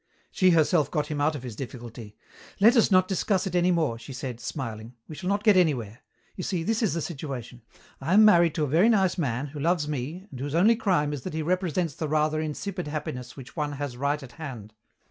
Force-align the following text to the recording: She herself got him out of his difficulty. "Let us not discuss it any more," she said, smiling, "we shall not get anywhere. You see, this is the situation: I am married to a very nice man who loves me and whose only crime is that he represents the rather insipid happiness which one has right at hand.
She 0.31 0.49
herself 0.49 0.89
got 0.89 1.09
him 1.11 1.21
out 1.21 1.35
of 1.35 1.43
his 1.43 1.55
difficulty. 1.55 2.17
"Let 2.59 2.75
us 2.75 2.89
not 2.89 3.07
discuss 3.07 3.45
it 3.45 3.53
any 3.53 3.69
more," 3.69 3.99
she 3.99 4.13
said, 4.13 4.39
smiling, 4.39 4.95
"we 5.07 5.13
shall 5.13 5.27
not 5.29 5.43
get 5.43 5.55
anywhere. 5.55 5.99
You 6.35 6.43
see, 6.43 6.63
this 6.63 6.81
is 6.81 6.95
the 6.95 7.03
situation: 7.03 7.61
I 8.01 8.15
am 8.15 8.25
married 8.25 8.55
to 8.55 8.63
a 8.63 8.67
very 8.67 8.89
nice 8.89 9.19
man 9.19 9.45
who 9.45 9.59
loves 9.59 9.87
me 9.87 10.27
and 10.31 10.39
whose 10.39 10.55
only 10.55 10.75
crime 10.75 11.13
is 11.13 11.21
that 11.21 11.35
he 11.35 11.43
represents 11.43 11.93
the 11.93 12.07
rather 12.07 12.41
insipid 12.41 12.87
happiness 12.87 13.37
which 13.37 13.55
one 13.55 13.73
has 13.73 13.95
right 13.95 14.23
at 14.23 14.31
hand. 14.31 14.73